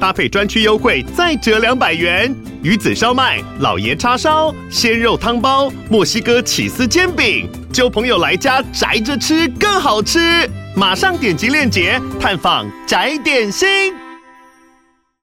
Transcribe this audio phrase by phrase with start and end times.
[0.00, 2.34] 搭配专区优惠再折两百元。
[2.62, 10.18] 鱼子烧麦、老爷叉烧、鲜肉汤包、墨西哥起司煎饼，揪朋友来家宅着吃更好吃。
[10.74, 13.68] 马上点击链接探访宅点心。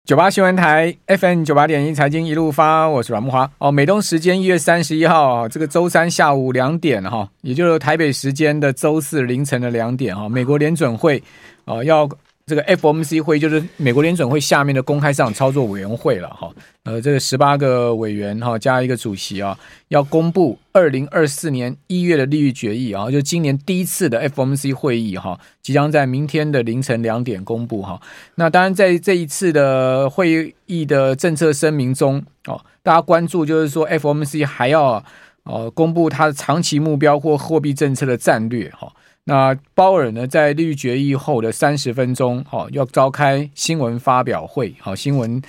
[0.06, 3.50] 九八新闻台 FM 九八点一财经一路发，我是阮木华。
[3.58, 11.22] 哦，美东时间一月三十一号，这个周三下午两点哈，也就是台北时间的周四凌晨的两点哈，美国联准会
[11.66, 12.10] 哦要。
[12.46, 16.52] 这个 FOMC 会议就是美国联准会下面的公开市场操作委员会了哈，
[16.84, 19.58] 呃，这个十八个委员哈加一个主席啊，
[19.88, 28.02] 要公布二零二四年一月的利率决议啊，就今年第一次的 FOMC 会议哈，即将在明天的凌晨两点公布哈。
[28.36, 35.02] 那当然在这一次的会议的政策声明中哦，大家关注就是说 FOMC 还要
[35.44, 38.83] 呃公布它的长期目标或货币政策的战略哈。
[39.26, 45.42] 那鲍尔呢，在利率决议后的三十分钟，哈，要召开新闻发表会，好，新闻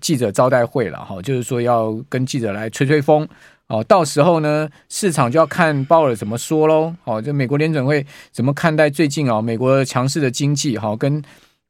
[0.00, 3.26] 记者招待会了，哈，就是说要跟记者来吹吹风，
[3.68, 11.22] 哦，到时候呢，市场就要看鲍尔怎么说喽，哦，就美国联准会怎么看待最近啊，美国强势的经济，哈，跟。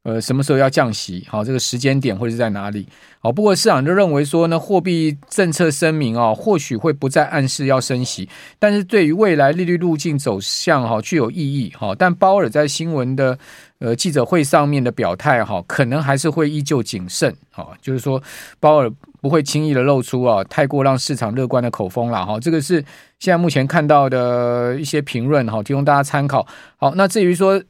[0.03, 1.25] 呃，什么时候要降息？
[1.29, 2.85] 好，这个时间点会是在哪里？
[3.21, 8.27] 好，不过市场就认为说呢，货币政策声明啊，或许会不再暗示要升息，
[8.59, 11.95] 但是对于未来利率路径走向哈，具有意义哈。
[11.97, 13.39] 但鲍尔在新闻的
[13.79, 18.21] 呃记者会上面的表态哈，可能还是会依旧谨慎哈，就是说
[18.59, 22.37] 鲍尔不会轻易的露出啊太过让市场乐观的口风了哈。
[22.41, 22.83] 这个是
[23.19, 26.45] 现在目前看到的一些评论哈，提供大家参考。
[26.75, 27.63] 好，那至于说。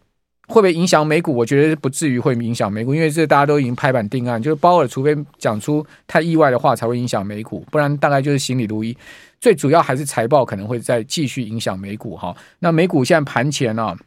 [0.54, 1.34] 会不会影响美股？
[1.34, 8.96] 我觉得不至于会影响美股，因为这大家都已经拍板定案，就是鲍尔除非讲出太意外的话，才会影响美股，不然大概就是行礼如一。
[9.42, 12.36] 最主要还是财报可能会再继续影响美股哈。
[12.60, 13.98] 那美股现在盘前啊，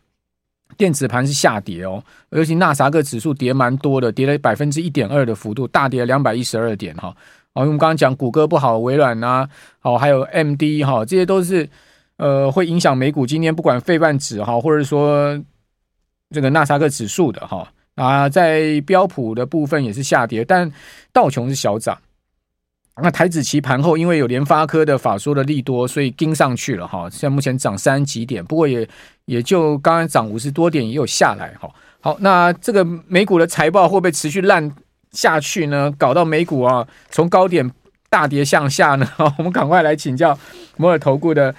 [0.76, 7.12] 电子盘是下跌哦，尤其纳斯达克指数跌蛮多的，跌了百分之一点二的幅度，大跌了两百一十二点哈。
[7.54, 9.48] 好，因为我们刚刚讲谷歌不好，微软啊，
[9.80, 11.68] 好，还有 MD 哈，这些都是
[12.18, 13.26] 呃会影响美股。
[13.26, 15.36] 今天不管费半指哈，或者说。
[16.30, 20.70] 这个纳斯克指数的哈啊，在标普的部分也是下跌，但
[21.12, 21.96] 道琼是小涨。
[23.02, 27.08] 那台指期盘后因为有联发科的法说的利多，所以跟上去了哈。
[27.10, 28.88] 现在目前涨三几点，不过也
[29.26, 31.70] 也就刚刚涨五十多点，也有下来哈。
[32.00, 34.70] 好，那这个美股的财报会不会持续烂
[35.12, 35.92] 下去呢？
[35.96, 37.70] 搞到美股啊从高点
[38.10, 39.08] 大跌向下呢？
[39.38, 40.38] 我们赶快来请教
[40.76, 41.54] 摩尔投顾的。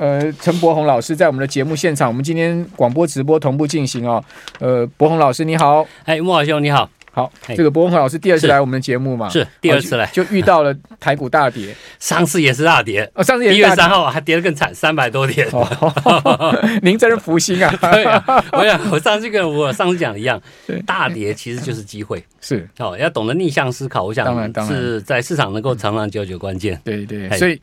[0.00, 4.24] 呃，陈柏宏老师在我们的节目现场，我们今天广播直播同步进行哦。
[4.58, 9.46] 呃，柏宏老师你好，哎，莫老兄你好，好，这个柏宏老师第二次来我们的节目嘛，是。
[9.60, 10.06] 第二次来。
[10.06, 15.46] 就，就遇到了台股大跌， 上次也是大跌，哦，上次也是一月三号还跌得更惨，三百多点。
[15.52, 15.68] 哦
[16.06, 17.70] 哦、 您真是福星啊！
[17.92, 20.40] 对啊，我想我上次跟我上次讲的一样，
[20.86, 22.66] 大跌其实就是机会，是。
[22.78, 27.60] 哦，要懂得逆向思考，我想然是在市场能够长长久久关键，对对，所以。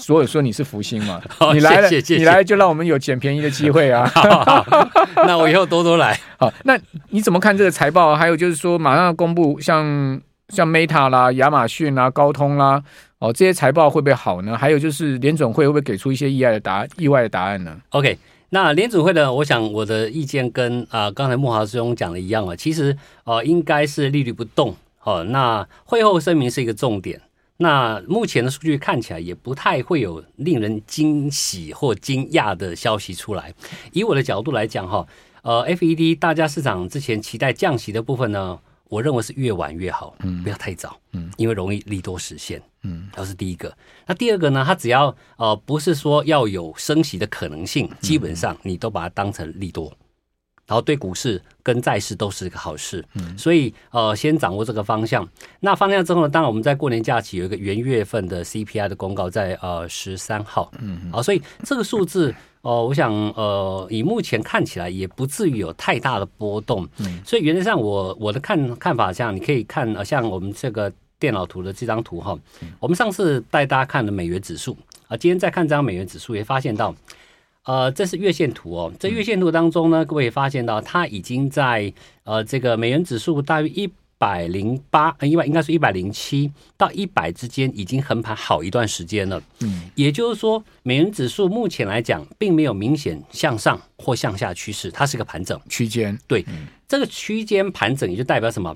[0.00, 1.20] 所以说你是福星嘛？
[1.52, 4.04] 你来了，你来就让我们有捡便宜的机会啊！
[4.12, 4.88] 好好好，
[5.26, 6.18] 那我以后多多来。
[6.38, 6.78] 好，那
[7.10, 8.16] 你怎么看这个财报？
[8.16, 12.82] 还有就是说，马上要公布像像 Meta 啦、亚马逊啦、高通啦，
[13.18, 14.56] 哦，这些财报会不会好呢？
[14.56, 16.88] 还有就是联准会会不会给出一些意外的答案？
[16.96, 18.18] 意外的答案呢？OK，
[18.48, 19.32] 那联准会呢？
[19.32, 24.74] 我想我的意见跟啊、呃、刚才莫华师兄讲的一样啊，其实呃应该是利率不动。
[24.98, 27.20] 好，那会后声明是一个重点。
[27.62, 33.52] 那目前的数据看起来也不太会有令人惊喜或惊讶的消息出来。
[33.92, 35.06] 以我的角度来讲，哈，
[35.42, 43.70] 呃，FED 大家市场之前期待降息的部分呢，我认为是越晚越好，嗯，不要太早，嗯，因为容易利多实现，嗯，这是第一个。
[44.06, 49.92] 那第二个呢，它只要呃不是说要有升息的可能性，基本上你都把它当成利多。
[50.70, 55.28] 然后对股市跟债市都是一个好事，嗯，所以呃，先掌握这个方向。
[55.58, 62.32] 那方向之后呢，当然我们在过年假期有一个元月份的 CPI 的公告在呃十三号，嗯，啊，所以这个数字
[62.62, 72.38] 呃，我想呃，以目前看起来也不至于有太大的波动，嗯，所以原则上我我的看看法像你可以看呃，像我们这个电脑图的这张图哈，
[72.78, 74.78] 我们上次带大家看的美元指数
[75.08, 76.94] 啊，今天再看这张美元指数也发现到。
[77.64, 78.92] 呃，这是月线图哦。
[78.98, 81.92] 这月线图当中呢，各位发现到，它已经在
[82.24, 89.42] 呃这个美元指数大约一百零八，一百应该是一百零七到一百之间，已经横盘好一段时间了。
[89.60, 96.18] 嗯，也就是说，美元指数目前来讲，并没有明显向上或向下趋势，它是个盘整区间。
[96.26, 98.74] 对，嗯、这个区间盘整也就代表什么？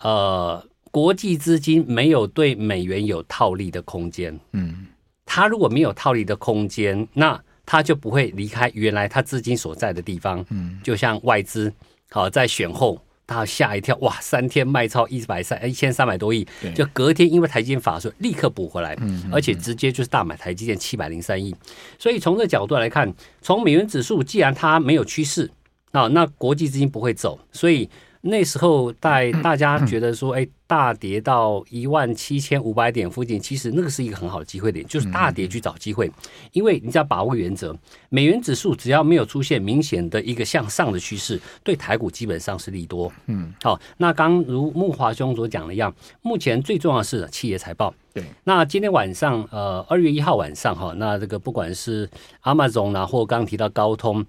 [0.00, 4.38] 呃，国际资金没有对美元有套利的空间。
[4.52, 4.86] 嗯，
[5.24, 11.70] 它如果没有套利的空间，那他就不会离开原来他资金所在的地方，嗯，就像外资，
[12.10, 21.54] 好在选后，他吓一跳，哇，三天卖超一百三一千三百多亿，就隔天因为台积电法说立刻补回来，嗯，而且直接就是大买台积电七百零三亿，
[21.98, 25.50] 所以从这个角度来看，从美元指数既然它没有趋势，
[25.90, 27.90] 啊，那国际资金不会走，所以。
[28.26, 36.10] 那时候在 大家觉得说，哎，大跌到一万七千五百点附近，其实那个是一个很好的机会点，就是大跌去找机会。
[36.52, 37.74] 因为你只要把握原则，
[38.08, 43.12] 美元指数只要没有出现明显的一个向上的趋势，对台股基本上是利多。
[43.26, 47.94] 嗯，好，那刚如木华兄所讲的一样，目前最重要的是企业财报。
[48.12, 52.08] 对，那今天晚上，呃，二月一号晚上哈，那这个不管是
[52.42, 54.24] Amazon 啊，或刚刚提到高通。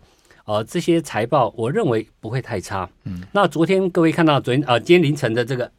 [0.47, 2.89] 呃，这些财报我认为不会太差。
[3.03, 5.69] 嗯，那昨天各位看到昨天呃，今天凌晨的这个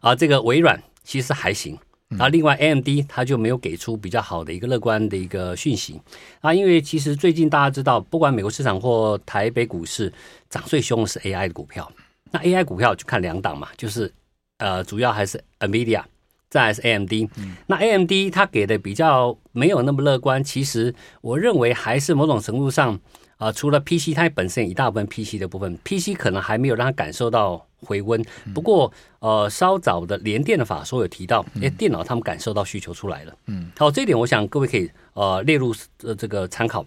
[0.00, 1.76] 啊，这个微软其实还行。
[2.10, 6.00] 然后另外 AMD 它就没有给出比较好的一个乐观的一个讯息
[6.40, 10.12] 啊，因为其实最近大家知道，不管美国市场或台北股市
[10.50, 11.90] 涨最凶的是 AI 的股票。
[12.30, 14.12] 那 AI 股票就看两档嘛，就是
[14.58, 16.02] 呃，主要还是 NVIDIA。
[16.50, 17.12] 再是 AMD，
[17.66, 20.42] 那 AMD 它给的比较没有那么乐观。
[20.42, 22.94] 其实我认为还是某种程度上
[23.36, 28.24] 啊、呃，除了 PC，它本身一大部分 PC 的部分，PC 可能还没有让它感受到回温。
[28.54, 33.34] 不过呃，稍早的联电的法说有提到，哎，电脑他们感受到需求出来了。
[33.46, 36.84] 嗯，好，这一点我想各位可以呃列入呃这个参考。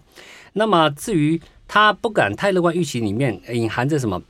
[0.54, 4.20] 那么至于它不敢太乐观预期里面隐含着什么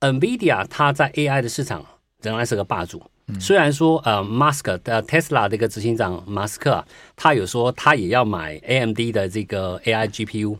[0.00, 1.86] ？NVIDIA 它在 AI 的市场
[2.20, 3.00] 仍然是个霸主。
[3.40, 6.84] 虽然说，呃，马斯克的 Tesla 这个执行长马斯克啊，
[7.16, 10.58] 他有说他也要买 AMD 的这个 AI GPU，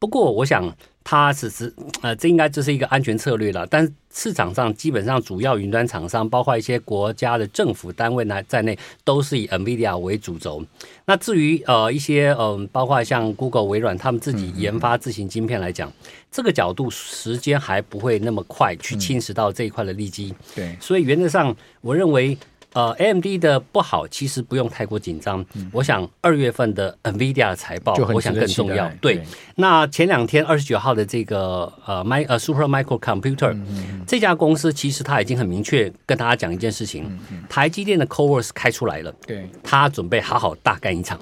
[0.00, 0.74] 不过我想。
[1.02, 3.66] 它只是呃，这应该这是一个安全策略了。
[3.66, 10.62] 但是市场上基本上主要云端厂商，包括一些国家的政府单位呢在内，都是以 NVIDIA 为主轴。
[11.06, 15.92] 那至于呃一些嗯、呃，包括像 Google、微软他们自己研发自行晶片来讲，嗯、
[16.30, 20.32] 这个角度时间还不会那么快去侵蚀到这一块的利基。
[20.54, 22.36] 对，所以原则上我认为。
[22.72, 25.44] 呃，AMD 的不好其实不用太过紧张。
[25.54, 28.88] 嗯、我想二月份的 NVIDIA 的财报，我想更重要。
[29.00, 29.24] 对，对
[29.56, 37.18] 那前两天二十九号的这个呃 My 呃 Super Micro Computer、嗯、这家公司，其实它已经很明确跟大家讲一件事情：
[37.48, 41.18] 台积电的 Covers 开出来了，对，它准备好好大干一场。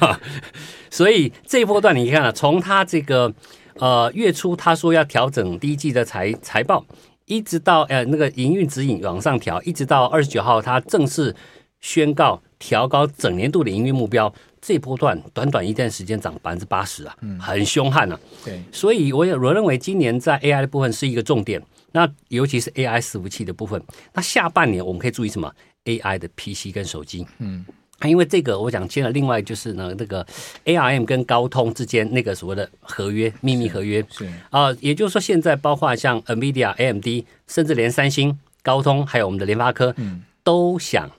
[0.90, 3.32] 所以这一波段你看啊，从它这个
[3.74, 6.84] 呃月初他说要调整第一季的财财报。
[7.26, 11.34] 一直到呃那个营运指引往上调，一直到二十九号，它正式
[11.80, 14.32] 宣告调高整年度的营运目标。
[14.60, 18.18] 这一波段短短一段时间涨百分之八十啊，嗯，很凶悍啊。
[18.44, 21.62] 对，所以我也我认为今年在 AI 的部分是一个重点，
[21.92, 23.80] 那尤其是 AI 伺服器的部分。
[24.12, 25.52] 那下半年我们可以注意什么
[25.84, 27.64] ？AI 的 PC 跟手机，嗯。
[28.02, 29.10] 因为这个，我想签了。
[29.10, 30.24] 另外就是呢，那个
[30.66, 41.10] ARM 跟高通之间那个所谓的合约，秘密合约是啊，也就是说，现在包括像 NVIDIA、AMD，甚至连三星、高通，还有我们的联发科，嗯，都想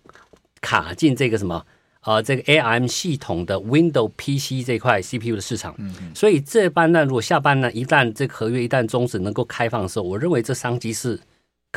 [0.61, 1.65] 卡进这个什么
[2.01, 5.73] 啊，这个 ARM 系统的 Windows PC 这块 CPU 的市场。
[5.79, 11.19] 嗯，所以这半段如果下半段一旦这个合约一旦终止，能够开放的时候，我认为这商机是。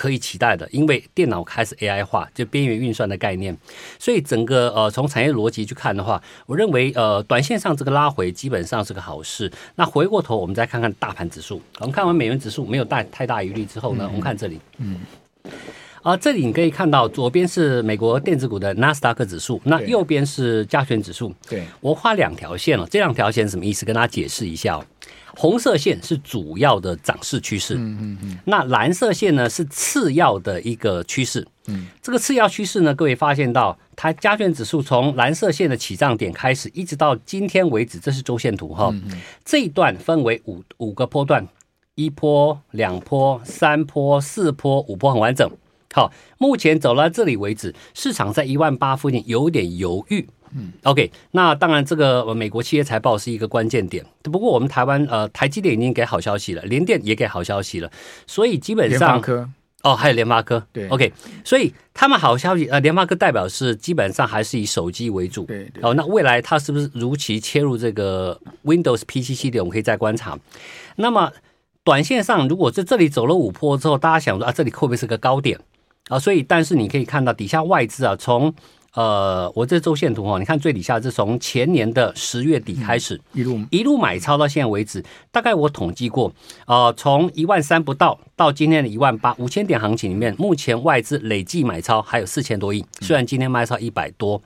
[0.00, 3.54] 可以期待的，因为电脑开始 AI 化，就边缘运算的概念，
[3.98, 9.52] 所以整个呃从产业逻辑去看的话，我认为呃短线上这个拉回基本上是个好事。
[9.74, 14.96] 那回过头我们再看看大盘指数，我们看完美元指数没有大太大疑虑之后呢，我们看这里，嗯，
[16.02, 21.34] 啊这里你可以看到左边是美国电子股的纳斯达克指数，那右边是加权指数。
[21.46, 23.84] 对，我画两条线了，这两条线什么意思？
[23.84, 24.84] 跟大家解释一下哦。
[25.36, 38.92] 红色线是主要的涨势趋势，嗯嗯嗯，那蓝色线呢是次要的一个趋势，嗯，这个次要趋势呢，各位发现到它加权指数从蓝色线的起涨点开始，一直到今天为止，这是周线图哈，
[39.44, 41.46] 这一段分为五五个波段，
[41.94, 45.50] 一波、两波、三波、四波、五波，很完整。
[45.92, 50.28] 好，目前走到这里为止，市场在一万八附近有点犹豫。
[50.54, 54.04] 嗯，OK，那当然，这个美国企业财报是一个关键点。
[54.22, 57.90] 不过，我们台湾呃，台积电已经给好消息了，联电也给好消息了，
[58.26, 59.48] 所以基本上，联发科
[59.82, 61.12] 哦，还有联发科，对，OK，
[61.44, 70.38] 所以他们好消息呃，联发科代表是基本上还是以手机为主，对，对，哦，那未来它是不是如期切入这个 Windows PC 系列，我们可以再观察。
[70.96, 71.32] 那么。
[71.82, 75.58] 短线上，如果在这里走了五波之后，大家想说啊，这里会不会是个高点
[76.08, 76.18] 啊？
[76.18, 78.54] 所以，但是你可以看到底下外资啊，从
[78.94, 86.32] 呃，我这周线图哦，你看最底下是从前年的十月底开始，一路一路买超到现在为止，大概我统计过，
[86.66, 94.42] 呃，从一万三不到到今天的一万八，五千点行情里面，目前外资累计买超还有四千多亿，虽然今天卖超一百多，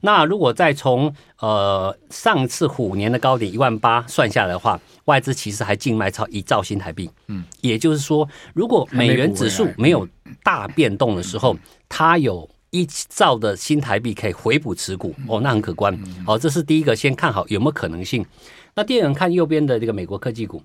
[0.00, 10.08] 那如果再从呃上次虎年的高点一万八算下来的话，外资其实还净卖超一兆新台币，嗯，也就是说，如果美元指数没有
[10.42, 11.56] 大变动的时候，
[11.88, 12.48] 它有。
[12.74, 15.96] 一兆的新台币可以回补持股哦，那很可观。
[16.26, 18.26] 好，这是第一个，先看好有没有可能性。
[18.74, 20.60] 那第二个看右边的这个美国科技股，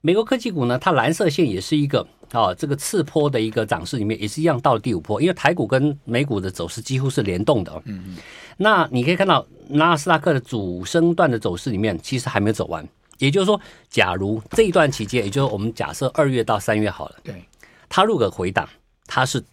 [0.00, 7.82] 美国科技股呢，它蓝色线也是一个啊，这个次波的一个涨势里面也是一样到了第五波，因为台股跟美股的走势几乎是联动的哦。
[7.84, 8.16] 嗯嗯。
[8.56, 12.82] 那你可以看到纳斯达克的主升段的走势里面，其实还没有走完。
[13.18, 17.44] 也就是说，假如这一段期间，也就是我们假设二月到三月好了，对，
[17.90, 18.66] 它如果回档，
[19.06, 19.44] 它是。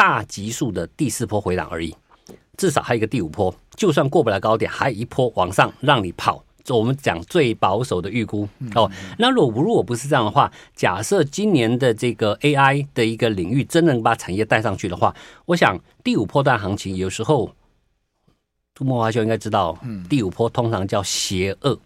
[0.00, 1.94] 大级数的第四波回档而已，
[2.56, 6.42] 至少还有一个第五波，就算过不了高点，还有一波往上让你跑。
[6.64, 8.90] 就我们讲最保守的预估哦。
[9.18, 15.14] 那如果如果不是这样的话，假设今年的这个 AI 的一个领域真能把产业带上去的话，
[15.44, 17.54] 我想第五波段行情有时候，
[18.78, 19.78] 慕驊兄应该知道，
[20.08, 21.78] 第五波通常叫邪恶，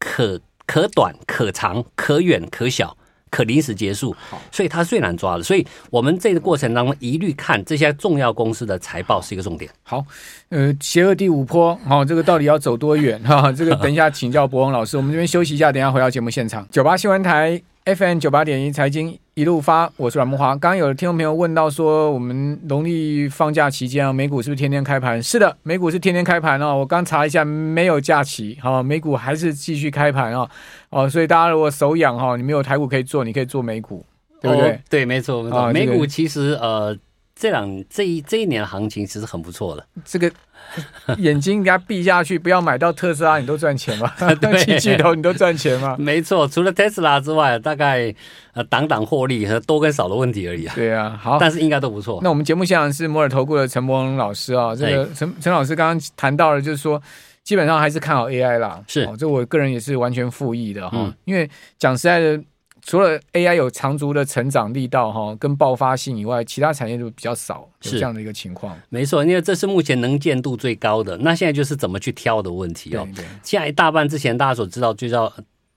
[0.00, 2.96] 可可短可长，可远可小。
[3.30, 4.14] 可临时结束，
[4.50, 5.42] 所以它最难抓的。
[5.42, 9.70] 所以我们这个过程当中，一律看这些重要公司的财报是一个重点。
[9.82, 10.04] 好，
[10.48, 13.22] 呃，邪恶第五波，好、哦，这个到底要走多远？
[13.22, 14.96] 哈，这个等一下请教博文老师。
[14.96, 16.66] 我们这边休息一下，等一下回到节目现场。
[16.70, 19.16] 九八新闻台 FM 九八点一财经。
[19.34, 20.48] 一路发，我是阮木华。
[20.56, 25.22] 刚刚有听众朋友问到说，我们农历放假期间啊，美股是不是天天开盘？
[25.22, 26.74] 是的，美股是天天开盘哦。
[26.74, 30.48] 我刚查一下，没有假期，哈，美股还是继续开盘哦。
[30.90, 34.04] 哦，所以大家如果手痒哈，你没有台股可以做，你可以做美股，
[34.40, 34.70] 对不对？
[34.72, 35.72] 哦、对，没错，没错。
[35.72, 36.96] 美股其实呃。
[37.38, 40.32] 这两这一这一年的行情其实很不错了，这个
[41.18, 44.10] 眼睛给它闭下去，不要买到特斯拉，你都赚钱吗？
[44.40, 45.94] 对，七巨头你都赚钱吗？
[46.00, 48.12] 没错，除了特斯拉之外，大概
[48.54, 50.72] 呃档档获利和多跟少的问题而已啊。
[50.74, 52.20] 对啊，好，但是应该都不错。
[52.22, 57.00] 那我们节目现场是摩尔投顾的陈柏宏老师啊，这个陈陈老师刚刚谈到了，就是说
[57.44, 62.42] 基本上还是看好 AI 啦，是，哦，这我个人也是完全复议的哈，嗯、因为讲实在的。
[62.86, 68.78] 除了 AI 有长足的成长力道哈，跟爆发性以外，其他产业就比较少有这样的一个情况。
[68.90, 71.18] 没错，因为这是目前能见度最高的。
[71.18, 73.04] 那现在就是怎么去挑的问题哦。
[73.42, 75.32] 现在一大半之前大家所知道就叫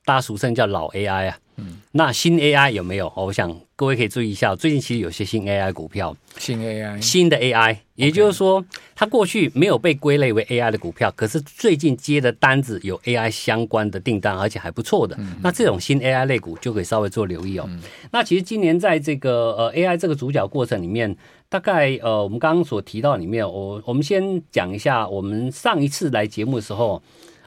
[0.10, 1.38] 大家俗称叫老 AI 啊。
[1.58, 3.14] 嗯，那新 AI 有没有？
[3.16, 15.16] 我想各位可以注意一下，最近其实有些新 AI 股票，新 AI 新的 AI，也就是说，它过去没有被归类为 AI 的股票，可是最近接的单子有 AI 相关的订单，而且还不错的。
[15.44, 17.70] 那这种新 AI 类股就可以稍微做留意哦。
[18.12, 21.16] 那其实今年在这个呃 AI 这个主角过程里面，
[21.50, 27.00] 大概呃我们刚刚所提到里面，我我们先讲一下，我们上一次来节目的时候，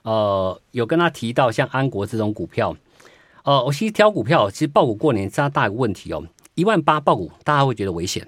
[0.02, 2.76] 呃有跟他提到像安国这种股票。
[3.44, 6.24] 呃，我其实挑股票，其实爆股过年是大一个问题哦。
[6.54, 8.24] 一万八爆股，大家会觉得危险。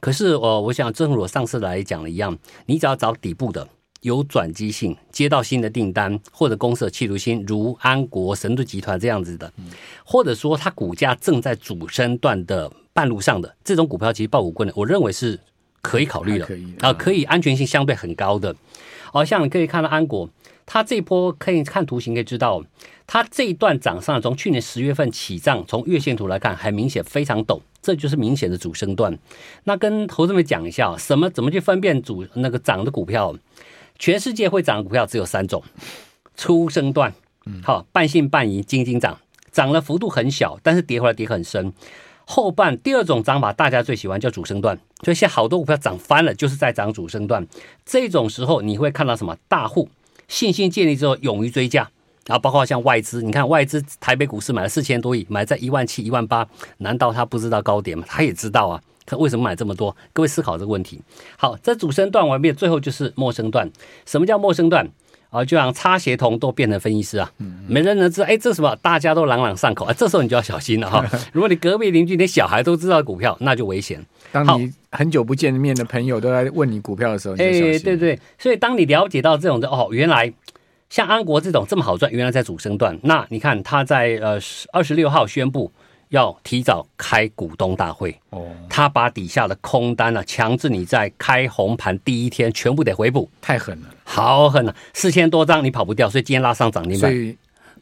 [0.00, 3.68] 可是，呃，我想正如我上次来讲的一样，你只要找底部的，
[4.00, 9.52] 有转机性，接到新的订单，或者公司的企图心，如安国、神盾集团这样子的，
[10.02, 15.38] 或者说它股价正在主升段的半路上的这种股票，其实爆股过年，我认为是
[15.82, 16.46] 可以考虑的，
[16.80, 18.56] 啊、呃，可以安全性相对很高的。
[19.12, 20.26] 好、呃、像你可以看到安国。
[20.66, 22.62] 它这波可以看图形可以知道，
[23.06, 29.18] 它这一段涨上，从去年十月份起涨，从月线图来看，很明显非常陡，这就是明显的主升段。
[29.64, 33.36] 那跟投资们讲一下，什么怎么去分辨主那个涨的股票？
[33.98, 35.62] 全世界会涨的股票只有三种：
[36.34, 37.14] 初升段，
[37.62, 39.20] 好，半信半疑，惊惊涨，
[39.52, 41.72] 涨了幅度很小，但是跌回来跌很深。
[42.26, 47.46] 后半第二种涨法，大家最喜欢叫主升段，所以现在好多股票涨翻了，就是在涨主升段。
[47.84, 49.36] 这种时候你会看到什么？
[49.46, 49.90] 大户。
[50.28, 51.88] 信心建立之后，勇于追价，
[52.26, 56.46] 然后包括像外资，你看外资台北股市买了四千多亿，买在一万七、一万八，
[56.78, 58.04] 难道他不知道高点吗？
[58.08, 59.94] 他也知道啊，他为什么买这么多？
[60.12, 61.00] 各位思考这个问题。
[61.36, 63.70] 好，这主升段完毕，最后就是陌生段。
[64.06, 64.90] 什么叫陌生段？
[65.34, 67.30] 啊，就像插协同都变成分析师啊，
[67.66, 68.76] 没人能知道，哎，这什么？
[68.76, 71.04] 大家都朗朗上口啊，这时候你就要小心了哈。
[71.34, 74.00] 如果你隔壁邻居连小孩都知道股票，那就危险。
[74.30, 80.32] 当你很久不见面的朋友都来问你股票的时候，哎，对对，所以当你了解到这种的哦，原来
[80.88, 82.96] 像安国这种这么好赚，原来在主升段。
[83.02, 84.38] 那你看他在呃
[84.72, 85.72] 二十六号宣布。
[86.10, 97.10] 要提早开股东大会哦，他把底下的空单呢、啊，强制你在开红盘第一天全部得回补，太狠了，好狠啊，四千多张你跑不掉，所以今天拉上涨停板。
[97.10, 97.36] 所以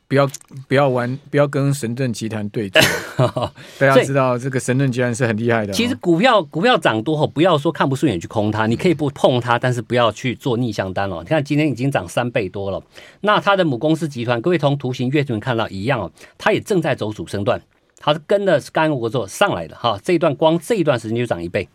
[0.08, 0.28] 不要
[0.68, 2.80] 不要玩，不要跟神盾集团对决。
[3.78, 5.72] 大家知道这个神盾集团是很厉害的。
[5.72, 11.20] 其实股票股票涨多后，不要说看不顺眼去空它，你可以不碰它，但是不要去做逆向单哦。
[11.22, 12.82] 你看今天已经涨三倍多了，
[13.22, 17.62] 那它的母公司集团，各位从图形月图看到一样哦，它也正在走主升段，
[17.98, 19.98] 它是跟着干欧做上来的哈。
[20.02, 21.66] 这一段光这一段时间就涨一倍。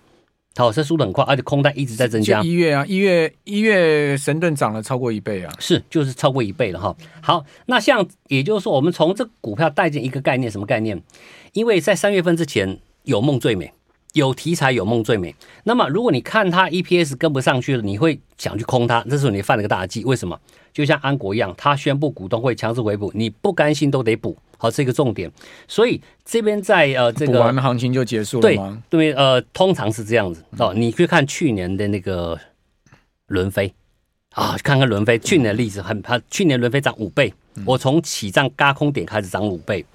[0.58, 2.42] 好，这速度很快，而且空单一直在增加。
[2.42, 6.96] 一月啊，一月一月神盾涨了超过一倍啊，是，就是超过一倍了哈。
[7.22, 11.00] 好，那像也就是说，我们从这股票带进一个概念，什么概念？
[11.54, 13.72] 因为在三月份之前有梦最美，
[14.14, 15.36] 有题材有梦最美。
[15.64, 20.04] 那么如果你看它 EPS 跟不上去了，你会想去空它，这时候你犯了个大忌。
[20.04, 20.40] 为什么？
[20.74, 24.38] 就像安国一样，他宣布股东会强制回补，你不甘心都得补。
[24.60, 25.32] 好，这个重点，
[25.68, 28.82] 所以这边在呃这个补完行情就结束了吗？
[28.90, 30.74] 对对，呃，通常是这样子哦。
[30.76, 32.40] 你去看去年的那个
[33.28, 33.74] 伦飞
[34.34, 37.32] 啊，看看伦飞去年的例子很，它去年伦飞涨五倍，
[37.66, 39.86] 我从起涨轧空点开始涨五倍。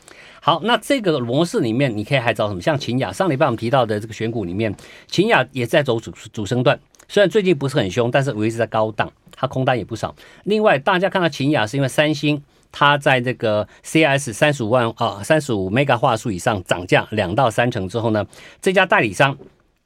[0.44, 2.60] 好，那这个模式里面，你可以还找什么？
[2.60, 4.74] 像秦雅，上礼拜我们提到的这个选股里面，
[5.06, 10.12] 秦雅也在走主主升段，虽然最近不是很凶，但是维持在高档，它空单也不少。
[10.42, 12.42] 另外，大家看到秦雅是因为三星。
[12.74, 18.26] 它在这个 CS 三十五万啊，三十五 mega 画素以上涨价两到三成之后呢，
[18.62, 19.36] 这家代理商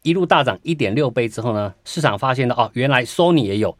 [0.03, 3.77] 一路大涨一点六倍之后呢，市场发现了哦，原来 Sony 也有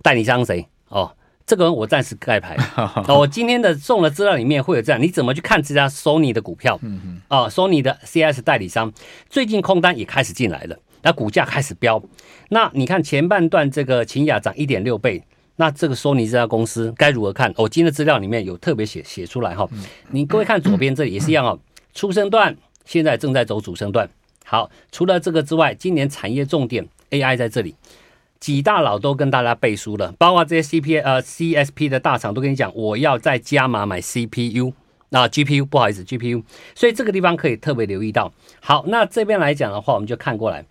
[0.00, 1.12] 代理商谁哦？
[1.46, 2.56] 这个我暂时盖牌。
[3.06, 6.78] 哦，我今天的送的资料里面会有这样，你怎么去看这家 Sony 的股票？
[6.82, 8.92] 嗯哦，Sony 的 CIS 代理商
[9.30, 12.02] 最近空单也开始进来了，那股价开始飙。
[12.48, 15.22] 那你看前半段这个秦雅涨一点六倍。
[15.58, 17.50] 那这个索尼这家公司该如何看？
[17.56, 19.66] 我、哦、今天的资料里面有特别写写出来哈。
[20.10, 21.58] 你各位看左边这里也是一样哦，
[21.94, 24.06] 出生段现在正在走主升段。
[24.44, 27.74] 好，除了这个之外，今年产业重点 AI 在这里，
[28.38, 34.72] 几大佬都跟大家背书了，包括这些 C P 呃 C S P 的大厂都跟你讲，我要再加码买 C P U
[35.10, 36.42] 啊 G P U 不好意思 G P U，
[36.74, 38.32] 所以这个地方可以特别留意到。
[38.60, 40.64] 好，那这边来讲的话，我们就看过来，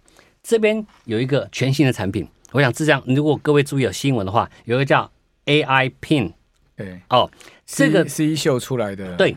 [0.44, 2.28] 这边有一个全新的产品。
[2.52, 5.12] 我想是这样，如果各位注意有新闻的话，有一个叫
[5.46, 6.32] AI Pin，
[6.78, 7.30] 对，哦，
[7.66, 9.36] 这个 C 秀出来的，对，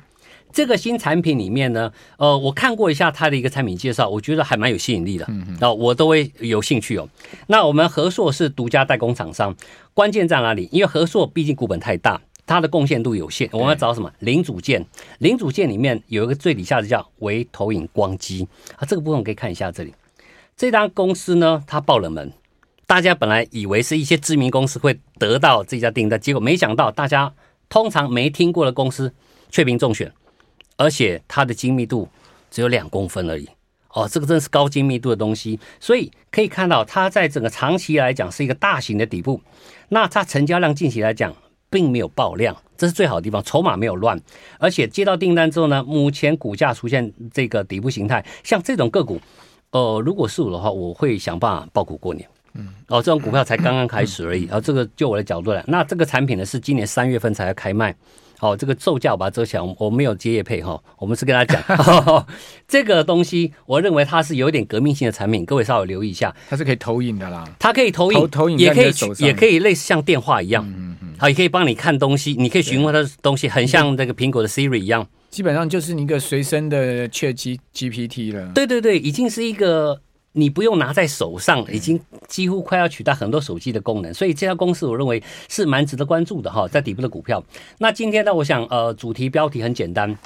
[0.59, 7.09] 这个新产品里面呢，呃，我看过一下它的一个产品介绍，我觉得还蛮有吸引力的，嗯嗯，哦，我都会有兴趣哦。
[7.47, 9.55] 那我们和硕是独家代工厂商，
[9.95, 10.69] 关键在哪里？
[10.73, 14.85] 因为和硕毕竟股本太大，它的贡献度有限，我们要找什么零组件？
[15.21, 19.95] 零组件里面有一个最底下的叫微投影光机啊，这个部分可以看一下这里，
[20.57, 22.33] 这家公司呢，它爆冷门。
[22.85, 27.33] 大家本来以为是一些知名公司会得到这家订单，结果没想到大家
[27.69, 29.15] 通常没听过的公司
[29.51, 30.13] 却凭中选，
[30.79, 32.09] 而且它的精密度
[32.51, 33.47] 只有两公分而已。
[33.91, 39.41] 哦，这个真是高精密度的东西，所以可以看到它在整个长期来讲是一个大型的底部。
[39.89, 41.35] 那它成交量近期来讲
[41.71, 44.21] 并没有爆量，这是最好的地方，筹码没有乱，
[44.59, 49.19] 而且接到订单之后呢，目前股价出现这个底部形态，像这种个股，
[49.71, 52.29] 呃，如果是我的话，我会想办法爆股过年。
[52.53, 54.45] 嗯，哦，这种股票才刚刚开始而已。
[54.45, 57.95] 然 后这个就我的角度来，那这个产品呢是今年三月份才要开卖。
[58.41, 61.61] 哦，这个售价我把它遮起来，我没有接业配哈，我们是跟他讲，
[62.69, 66.35] 这个东西我认为它是有点革命性的产品，各位稍微留意一下。
[66.49, 78.53] 它是可以投影的啦，它可以投影，投影也可以也可以类似像电话一样，嗯嗯，好，也可以帮你看东西，你可以询问它的东西，很像那个苹果的 Siri 一样，基本上就是一个随身的 Chat GPT 了。
[78.55, 80.01] 对对对，已经是一个。
[80.39, 87.43] 你不用拿在手上，已经几乎快要取代很多手机的功能，所以这家公司我认为是蛮值得关注的哈，在底部的股票。
[87.79, 90.17] 那今天呢，我想呃，主题标题很简单，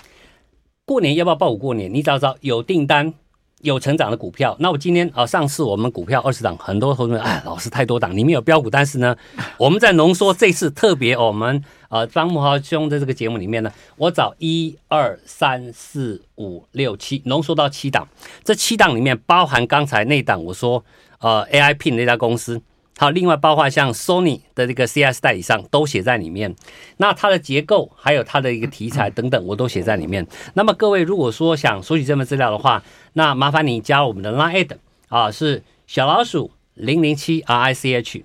[0.84, 1.92] 过年要不要报股过年？
[1.92, 3.14] 你找找有订单。
[3.62, 9.14] 有成长的股票，那我今天啊上次我们股票二十档，很多同学哎，老师太多档，里面有标股，但是呢，
[9.56, 11.62] 我们在浓缩这次特别我们
[11.92, 18.08] 呃张慕豪兄的这个节目里面呢，我找一二三四五六七，浓缩到七档，
[18.42, 20.82] 这七档里面包含刚才那档我说
[21.20, 22.62] 呃，A I P 那家公司。
[22.98, 26.54] 好，另外包括像 Sony 的这个 CS 代理商都写在里面，
[26.96, 30.26] 那它的结构还有它的一个题材等等，我都写在里面。
[30.54, 32.82] 那么各位如果说想索取这份资料的话，
[33.14, 34.76] 那麻烦你加入我们的 Line
[35.08, 38.24] 啊，是小老鼠零零七 R I C H，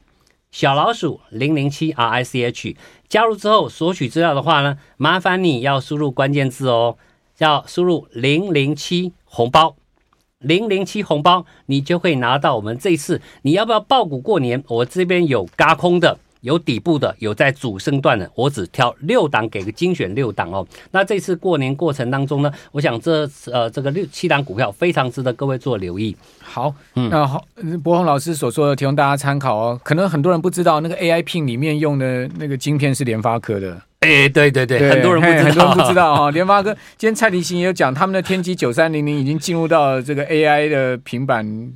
[0.51, 2.75] 小老鼠零零七 R I C H。
[3.09, 6.97] 加入之后索取资料的话呢，麻烦你要输入关键字哦，
[7.37, 9.75] 要输入零零七红包。
[10.39, 13.21] 零零七红包，你就可以拿到我们这一次。
[13.41, 14.63] 你要不要爆股过年？
[14.67, 18.29] 我这边有嘎空的，有底部的，有在主升段的。
[18.35, 20.65] 我只挑六档，给个精选六档哦。
[20.91, 26.15] 那这次过年过程当中呢，我想这呃这个六七档股票非常值得各位做留意。
[26.41, 27.43] 好，嗯，那好，
[27.83, 29.79] 博宏老师所说的提供大家参考哦。
[29.83, 33.81] 可能很多人不知道，那个 AI Pin 里面用的那个晶片是联发科的。
[33.99, 36.29] 哎，对对对，对很多人不知道，很多人不知道哈。
[36.31, 41.73] 联发科今天蔡立新也有讲，他们的天玑九三零零已经进入到这个 AI 的平板